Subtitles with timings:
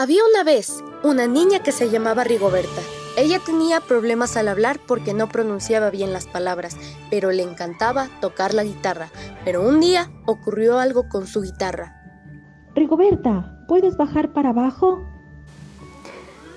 [0.00, 2.82] Había una vez una niña que se llamaba Rigoberta.
[3.16, 6.76] Ella tenía problemas al hablar porque no pronunciaba bien las palabras,
[7.10, 9.08] pero le encantaba tocar la guitarra.
[9.44, 12.00] Pero un día ocurrió algo con su guitarra.
[12.76, 15.04] Rigoberta, ¿puedes bajar para abajo?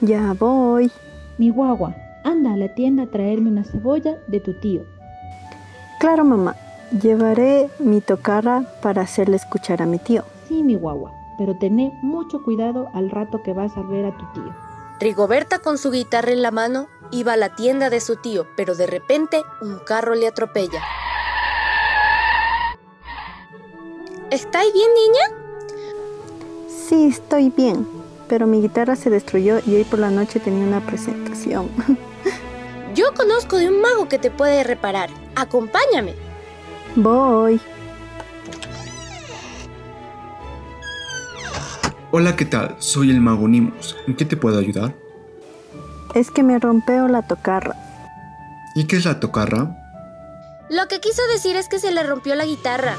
[0.01, 0.91] Ya voy.
[1.39, 4.83] Mi guagua, anda a la tienda a traerme una cebolla de tu tío.
[5.99, 6.55] Claro, mamá.
[6.91, 10.25] Llevaré mi tocarra para hacerle escuchar a mi tío.
[10.47, 14.25] Sí, mi guagua, pero tené mucho cuidado al rato que vas a ver a tu
[14.33, 14.53] tío.
[14.99, 18.75] Rigoberta con su guitarra en la mano iba a la tienda de su tío, pero
[18.75, 20.81] de repente un carro le atropella.
[24.29, 25.41] ¿Estáis bien, niña?
[26.67, 27.87] Sí, estoy bien,
[28.29, 31.69] pero mi guitarra se destruyó y hoy por la noche tenía una presentación.
[32.95, 35.09] Yo conozco de un mago que te puede reparar.
[35.35, 36.13] Acompáñame.
[36.95, 37.59] Voy.
[42.13, 42.75] Hola, ¿qué tal?
[42.79, 43.95] Soy el mago Nimus.
[44.05, 44.93] ¿En qué te puedo ayudar?
[46.13, 47.73] Es que me rompeó la tocarra.
[48.75, 49.77] ¿Y qué es la tocarra?
[50.69, 52.97] Lo que quiso decir es que se le rompió la guitarra.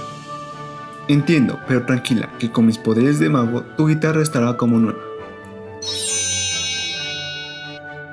[1.09, 4.99] Entiendo, pero tranquila, que con mis poderes de mago, tu guitarra estará como nueva.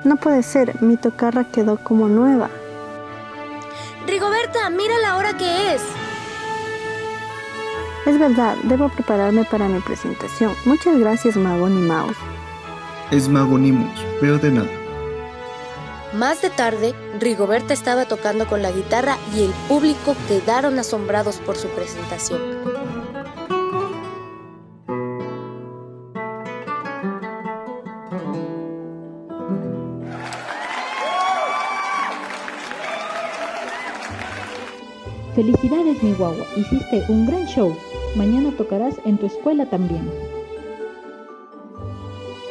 [0.04, 2.50] No puede ser, mi tocarra quedó como nueva.
[4.06, 5.82] Rigoberta, mira la hora que es.
[8.06, 10.54] Es verdad, debo prepararme para mi presentación.
[10.64, 12.16] Muchas gracias, Mago Mouse.
[13.10, 14.70] Es Mago Nimus, pero de nada.
[16.14, 21.56] Más de tarde, Rigoberta estaba tocando con la guitarra y el público quedaron asombrados por
[21.56, 22.40] su presentación.
[35.34, 37.76] Felicidades, mi guagua, hiciste un gran show.
[38.16, 40.10] Mañana tocarás en tu escuela también.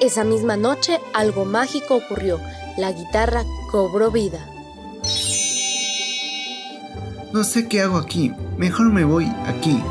[0.01, 2.39] Esa misma noche algo mágico ocurrió.
[2.77, 4.39] La guitarra cobró vida.
[7.33, 8.31] No sé qué hago aquí.
[8.57, 9.81] Mejor me voy aquí.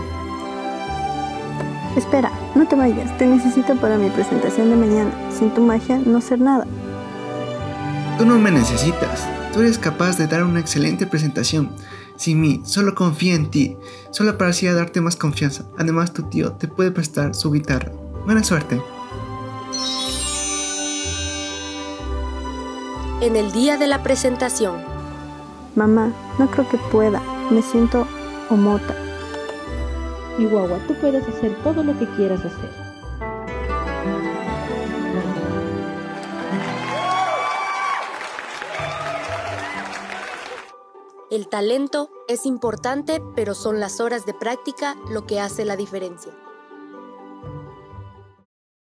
[1.97, 3.17] Espera, no te vayas.
[3.19, 5.11] Te necesito para mi presentación de mañana.
[5.31, 6.67] Sin tu magia no ser nada.
[8.17, 9.29] Tú no me necesitas.
[9.53, 11.71] Tú eres capaz de dar una excelente presentación.
[12.19, 13.77] Sin mí, solo confía en ti.
[14.11, 15.65] Solo para así darte más confianza.
[15.79, 17.93] Además, tu tío te puede prestar su guitarra.
[18.25, 18.83] Buena suerte.
[23.21, 24.83] En el día de la presentación.
[25.77, 27.23] Mamá, no creo que pueda.
[27.51, 28.05] Me siento
[28.51, 28.97] omota.
[30.39, 32.88] Mi guagua, tú puedes hacer todo lo que quieras hacer.
[41.31, 46.33] El talento es importante, pero son las horas de práctica lo que hace la diferencia.